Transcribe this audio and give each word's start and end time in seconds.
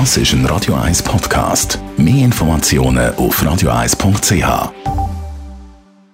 Das 0.00 0.16
ist 0.16 0.32
ein 0.32 0.44
Radio 0.46 0.74
1 0.74 1.04
Podcast. 1.04 1.78
Mehr 1.96 2.24
Informationen 2.24 3.14
auf 3.14 3.40
radio1.ch. 3.40 4.42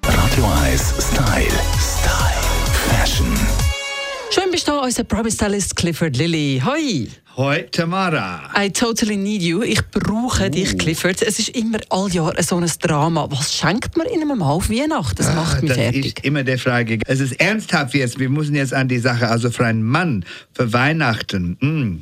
Radio 0.05 0.45
1 0.67 0.95
Style. 0.99 1.47
Style. 1.81 2.43
Fashion. 2.91 3.27
Schön 4.29 4.51
bist 4.51 4.69
du 4.69 4.79
unser 4.79 5.05
Promise 5.05 5.35
Stylist 5.35 5.77
Clifford 5.77 6.15
Lilly. 6.19 6.63
Hoi! 6.63 7.09
Hoi 7.41 7.63
Tamara. 7.73 8.51
I 8.55 8.69
totally 8.71 9.17
need 9.17 9.41
you. 9.41 9.63
Ich 9.63 9.81
brauche 9.87 10.51
dich, 10.51 10.77
Clifford. 10.77 11.23
Es 11.23 11.39
ist 11.39 11.49
immer 11.57 11.79
all 11.89 12.13
Jahr 12.13 12.35
so 12.43 12.59
ein 12.59 12.71
Drama. 12.83 13.29
Was 13.31 13.55
schenkt 13.55 13.97
man 13.97 14.07
in 14.09 14.21
einem 14.21 14.37
Mann 14.37 14.43
auf 14.43 14.69
Weihnachten? 14.69 15.15
Das 15.17 15.35
macht 15.35 15.63
mich 15.63 15.71
Ah, 15.71 15.75
das 15.75 15.83
fertig. 15.85 16.05
ist 16.05 16.21
immer 16.23 16.43
der 16.45 16.59
Frage. 16.59 16.99
Es 17.07 17.19
ist 17.19 17.41
ernsthaft 17.41 17.95
jetzt. 17.95 18.19
Wir 18.19 18.29
müssen 18.29 18.55
jetzt 18.55 18.75
an 18.75 18.89
die 18.89 18.99
Sache. 18.99 19.27
Also 19.29 19.51
für 19.51 19.65
einen 19.65 19.83
Mann, 19.83 20.27
für 20.53 20.71
Weihnachten. 20.75 21.57
mm. 21.63 22.01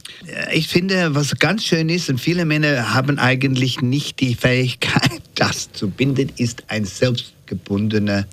Ich 0.53 0.67
finde, 0.67 1.15
was 1.15 1.33
ganz 1.39 1.63
schön 1.63 1.89
ist, 1.89 2.09
und 2.11 2.21
viele 2.21 2.45
Männer 2.45 2.93
haben 2.93 3.21
eigentlich 3.21 3.81
nicht 3.81 4.19
die 4.19 4.35
Fähigkeit, 4.35 5.23
das 5.37 5.71
zu 5.73 5.89
binden, 5.89 6.33
ist 6.37 6.65
ein 6.67 6.85
selbstgebundener 6.85 8.27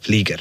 Flieger. 0.00 0.38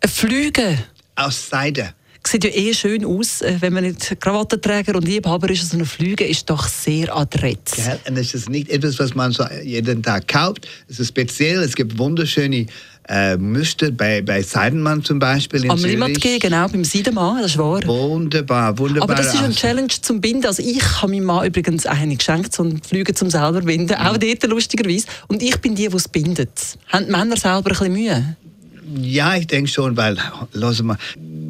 Ein 0.00 0.08
Flüge 0.10 0.78
Aus 1.14 1.48
Seide. 1.48 1.94
Sieht 2.26 2.44
ja 2.44 2.50
eh 2.50 2.74
schön 2.74 3.04
aus, 3.04 3.42
äh, 3.42 3.56
wenn 3.60 3.72
man 3.72 3.84
nicht 3.84 4.20
Krawattenträger 4.20 4.96
und 4.96 5.06
Liebhaber 5.06 5.50
ist. 5.50 5.70
So 5.70 5.76
ein 5.76 5.84
Flüge 5.84 6.24
ist 6.24 6.48
doch 6.50 6.66
sehr 6.68 7.14
adrett. 7.14 7.76
Ja, 7.76 7.98
und 8.08 8.16
es 8.16 8.34
ist 8.34 8.48
nicht 8.48 8.70
etwas, 8.70 8.98
was 8.98 9.14
man 9.14 9.32
so 9.32 9.44
jeden 9.62 10.02
Tag 10.02 10.28
kauft. 10.28 10.66
Es 10.88 11.00
ist 11.00 11.08
speziell. 11.08 11.62
Es 11.62 11.74
gibt 11.74 11.98
wunderschöne 11.98 12.66
äh, 13.08 13.36
Muster 13.36 13.90
bei, 13.90 14.22
bei 14.22 14.42
Seidenmann 14.42 15.04
zum 15.04 15.18
Beispiel 15.18 15.64
in 15.64 15.70
Am 15.70 15.78
Zürich. 15.78 15.92
Limmat 15.92 16.20
gehen, 16.20 16.38
genau, 16.38 16.66
beim 16.68 16.84
Seidenmann, 16.84 17.42
das 17.42 17.52
ist 17.52 17.58
wahr. 17.58 17.82
Wunderbar, 17.84 18.78
wunderbar. 18.78 19.10
Aber 19.10 19.14
das 19.14 19.34
ist 19.34 19.42
eine 19.42 19.54
Challenge 19.54 19.88
zum 19.88 20.20
Binden. 20.20 20.46
Also 20.46 20.62
ich 20.62 20.82
habe 21.02 21.12
meinem 21.12 21.24
Mann 21.24 21.46
übrigens 21.46 21.86
eine 21.86 22.16
geschenkt, 22.16 22.54
so 22.54 22.62
einen 22.62 22.82
Flüge 22.82 23.12
zum 23.14 23.30
selber 23.30 23.60
binden. 23.60 23.94
Auch 23.96 24.16
dort 24.16 24.42
lustigerweise. 24.44 25.06
Und 25.28 25.42
ich 25.42 25.56
bin 25.58 25.74
die, 25.74 25.88
die 25.88 25.96
es 25.96 26.08
bindet. 26.08 26.78
Haben 26.88 27.06
die 27.06 27.12
Männer 27.12 27.36
selber 27.36 27.70
ein 27.70 27.76
bisschen 27.76 27.92
Mühe? 27.92 28.36
Ja, 29.00 29.34
ich 29.36 29.46
denke 29.46 29.70
schon, 29.70 29.96
weil, 29.96 30.16
los 30.52 30.82
mal, 30.82 30.98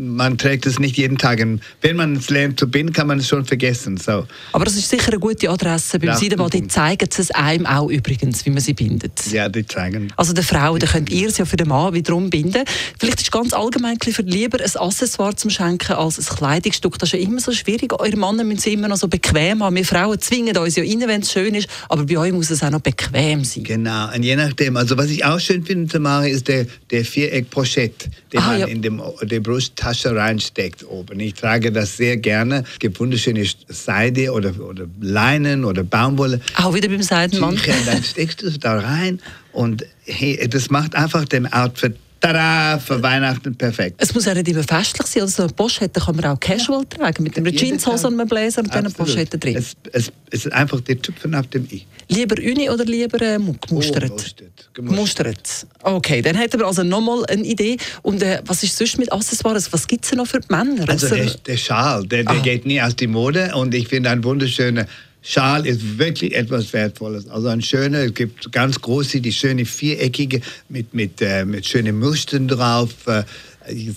man 0.09 0.39
trägt 0.39 0.67
es 0.67 0.79
nicht 0.79 0.97
jeden 0.97 1.19
Tag. 1.19 1.41
Und 1.41 1.61
wenn 1.81 1.97
man 1.97 2.17
es 2.17 2.31
lernt 2.31 2.59
zu 2.59 2.69
binden, 2.69 2.93
kann 2.93 3.07
man 3.07 3.19
es 3.19 3.29
schon 3.29 3.45
vergessen. 3.45 3.97
So. 3.97 4.27
Aber 4.53 4.65
das 4.65 4.77
ist 4.77 4.89
sicher 4.89 5.09
eine 5.09 5.19
gute 5.19 5.49
Adresse 5.51 5.99
beim 5.99 6.09
Ja, 6.11 6.17
Seidenmann. 6.17 6.51
Die 6.51 6.67
zeigen 6.69 7.09
es 7.17 7.31
einem 7.31 7.67
auch 7.67 7.89
übrigens, 7.89 8.45
wie 8.47 8.51
man 8.51 8.61
sie 8.61 8.75
bindet. 8.75 9.13
Ja, 9.33 9.49
die 9.49 9.67
zeigen. 9.67 10.13
Also 10.17 10.33
der 10.33 10.45
Frau, 10.45 10.77
da 10.79 10.87
könnt 10.87 11.11
ihr 11.11 11.29
es 11.29 11.39
ja 11.39 11.45
für 11.45 11.57
den 11.57 11.69
Mann 11.69 11.95
wiederum 11.95 12.31
binden. 12.31 12.65
Vielleicht 12.99 13.21
ist 13.23 13.33
ganz 13.33 13.53
allgemein 13.53 13.97
für 14.01 14.23
lieber 14.23 14.59
ein 14.61 14.77
Accessoire 14.77 15.35
zum 15.37 15.51
Schenken 15.51 15.93
als 15.93 16.19
ein 16.19 16.37
Kleidungsstück. 16.37 16.99
Das 16.99 17.09
ist 17.13 17.19
ja 17.19 17.27
immer 17.27 17.41
so 17.41 17.53
schwierig. 17.53 17.93
Eure 17.93 18.17
Männer 18.17 18.45
müssen 18.45 18.59
es 18.59 18.67
immer 18.67 18.89
noch 18.89 18.97
so 18.97 19.09
bequem 19.09 19.63
haben. 19.63 19.77
Wir 19.77 19.85
Frauen 19.85 20.21
zwingen 20.21 20.57
uns 20.57 20.77
ja 20.77 20.83
rein, 20.83 21.03
wenn 21.07 21.21
es 21.23 21.33
schön 21.33 21.55
ist. 21.55 21.69
Aber 21.89 22.05
bei 22.05 22.19
euch 22.19 22.33
muss 22.33 22.51
es 22.51 22.63
auch 22.63 22.71
noch 22.71 22.81
bequem 22.81 23.45
sein. 23.45 23.65
Genau, 23.65 24.13
und 24.15 24.23
je 24.23 24.37
nachdem. 24.37 24.77
Also 24.77 24.97
was 24.99 25.11
ich 25.11 25.25
auch 25.25 25.39
schön 25.41 25.65
finde 25.65 25.91
zu 25.91 26.01
machen, 26.01 26.27
ist 26.27 26.49
der, 26.49 26.67
der 26.91 27.05
Viereck-Pochette, 27.05 28.11
den 28.33 28.41
Ah, 28.41 28.47
man 28.49 28.61
ja. 28.61 28.67
in 28.67 28.83
dem, 28.83 29.01
die 29.23 29.41
Brusttasche 29.41 29.94
reinsteckt 30.03 30.87
oben. 30.87 31.21
Ich 31.21 31.35
trage 31.35 31.73
das 31.73 31.97
sehr 31.97 32.17
gerne. 32.17 32.65
Es 32.73 32.79
gibt 32.79 32.99
wunderschöne 33.01 33.45
Seide 33.69 34.33
oder, 34.33 34.59
oder 34.61 34.87
Leinen 35.01 35.65
oder 35.65 35.85
Baumwolle. 35.85 36.41
Auch 36.57 36.75
wieder 36.75 36.89
beim 36.89 37.03
Seidenmann. 37.03 37.59
Dann 37.87 38.03
steckst 38.03 38.43
du 38.43 38.47
es 38.47 38.59
da 38.59 38.79
rein 38.79 39.21
und 39.53 39.85
hey, 40.05 40.49
das 40.49 40.71
macht 40.71 40.95
einfach 40.95 41.25
dem 41.25 41.47
Outfit 41.47 41.97
tada, 42.25 42.79
für 42.79 43.03
Weihnachten 43.03 43.55
perfekt. 43.55 43.97
Es 43.99 44.15
muss 44.15 44.25
ja 44.25 44.35
nicht 44.35 44.49
immer 44.49 44.63
festlich 44.63 45.07
sein. 45.07 45.23
Also 45.23 45.43
eine 45.45 45.53
Pochette 45.53 46.01
kann 46.01 46.17
man 46.17 46.25
auch 46.27 46.41
casual 46.41 46.85
tragen. 46.87 47.23
Mit 47.25 47.37
einer 47.37 47.51
Jeden 47.51 47.79
Jeanshose 47.79 48.07
und 48.09 48.19
einem 48.19 48.29
Blazer 48.29 48.61
und 48.63 48.69
dann 48.75 48.79
eine 48.81 48.89
Absolut. 48.89 49.13
Pochette 49.13 49.39
drin. 49.39 49.57
Es, 49.57 49.75
es, 49.93 50.13
es 50.31 50.47
ist 50.47 50.53
einfach 50.53 50.81
der 50.81 51.01
Tüpfen 51.01 51.35
auf 51.35 51.47
dem 51.49 51.65
I. 51.71 51.85
Lieber 52.09 52.37
Uni 52.43 52.69
oder 52.69 52.85
lieber 52.85 53.21
äh, 53.23 53.39
mu- 53.39 53.55
gemustert? 53.67 54.05
Oh, 54.05 54.09
gemustert. 54.17 54.71
Gemustert. 54.75 55.67
Okay, 55.83 56.23
dann 56.23 56.37
hätten 56.37 56.59
wir 56.61 56.67
also 56.67 56.83
nochmal 56.83 57.25
eine 57.27 57.43
Idee. 57.45 57.77
Und 58.03 58.23
äh, 58.23 58.41
was 58.47 58.63
ist 58.63 58.77
sonst 58.77 58.99
mit 58.99 59.13
Accessoires? 59.13 59.73
Was 59.73 59.87
gibt 59.87 60.05
es 60.05 60.13
noch 60.13 60.27
für 60.27 60.41
die 60.41 60.47
Männer? 60.51 60.89
Also 60.89 61.09
der, 61.09 61.27
der 61.27 61.57
Schal, 61.57 62.07
der, 62.07 62.25
der 62.25 62.35
Ah. 62.37 62.41
geht 62.41 62.67
nie 62.67 62.81
aus 62.81 62.97
die 62.97 63.07
Mode 63.07 63.55
und 63.55 63.75
ich 63.75 63.89
finde 63.89 64.11
ein 64.11 64.23
wunderschöner 64.25 64.87
Schal 65.27 65.67
ist 65.67 65.99
wirklich 65.99 66.35
etwas 66.35 66.71
Wertvolles. 66.75 67.29
Also 67.29 67.49
ein 67.49 67.63
schöner, 67.63 68.01
es 68.01 68.15
gibt 68.15 68.53
ganz 68.53 68.79
große, 68.81 69.21
die 69.23 69.33
schöne 69.33 69.65
viereckige 69.65 70.41
mit, 70.69 70.93
mit, 70.93 71.23
äh, 71.23 71.47
mit 71.47 71.67
schönen 71.67 71.99
Mustern 71.99 72.47
drauf. 72.47 72.91
Äh, 73.07 73.23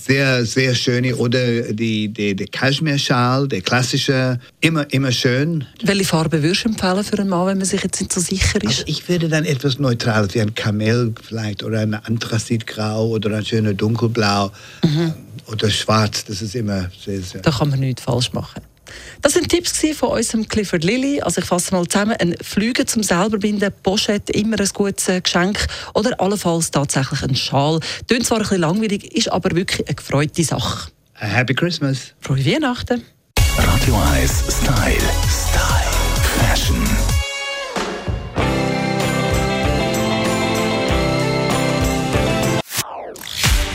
sehr, 0.02 0.46
sehr 0.46 0.74
schöne. 0.76 1.14
Oder 1.18 1.74
die, 1.74 2.08
die, 2.08 2.34
der 2.34 2.48
Kaschmir-Schal, 2.48 3.50
der 3.50 3.60
klassische, 3.60 4.40
immer, 4.62 4.90
immer 4.94 5.12
schön. 5.12 5.66
Welche 5.84 6.06
Farbe 6.06 6.42
würdest 6.42 6.64
du 6.64 6.70
empfehlen 6.70 7.04
für 7.04 7.20
einen 7.20 7.28
Mann, 7.28 7.48
wenn 7.48 7.58
man 7.58 7.68
sich 7.68 7.84
jetzt 7.84 8.00
nicht 8.00 8.14
so 8.14 8.22
sicher 8.22 8.64
ist? 8.64 8.70
Also 8.70 8.84
ich 8.86 9.10
würde 9.10 9.28
dann 9.28 9.44
etwas 9.44 9.78
Neutrales, 9.80 10.34
wie 10.34 10.40
ein 10.40 10.56
Kamel 10.56 11.14
vielleicht 11.22 11.64
oder 11.64 11.82
ein 11.82 11.94
Anthrazitgrau 11.94 13.10
oder 13.10 13.36
ein 13.36 13.46
schöner 13.46 13.74
Dunkelblau 13.74 14.52
Mhm. 14.86 15.14
äh, 15.48 15.52
oder 15.52 15.70
Schwarz. 15.70 16.24
Das 16.24 16.42
ist 16.42 16.56
immer 16.56 16.90
sehr, 17.04 17.22
sehr. 17.22 17.42
Da 17.42 17.52
kann 17.52 17.70
man 17.70 17.82
nichts 17.82 18.02
falsch 18.04 18.32
machen. 18.32 18.62
Das 19.22 19.34
sind 19.34 19.50
Tipps 19.50 19.80
von 19.96 20.10
unserem 20.10 20.48
Clifford 20.48 20.84
Lilly. 20.84 21.22
Also 21.22 21.42
ich 21.42 21.48
fasse 21.48 21.74
mal 21.74 21.88
zusammen. 21.88 22.16
Ein 22.20 22.36
Flüge 22.42 22.86
zum 22.86 23.04
selberbinden, 23.04 23.72
Pochette, 23.84 24.34
immer 24.34 24.60
ein 24.60 24.70
gutes 24.74 25.08
äh, 25.10 25.22
Geschenk 25.22 25.68
oder 25.94 26.20
allenfalls 26.20 26.72
tatsächlich 26.72 27.24
ein 27.24 27.36
Schal. 27.36 27.80
Tönt 28.08 28.26
zwar 28.26 28.38
ein 28.38 28.44
bisschen 28.44 28.62
langweilig, 28.62 29.16
ist 29.16 29.32
aber 29.32 29.56
wirklich 29.56 29.88
eine 29.88 29.96
gefreute 29.96 30.44
Sache. 30.44 30.92
Happy 31.14 31.54
Christmas! 31.54 32.14
Frohe 32.22 32.46
Weihnachten! 32.46 33.04
Radio 33.58 33.96
1 34.14 34.32
Style. 34.50 34.98
Style. 35.28 35.88
Fashion. 36.40 37.27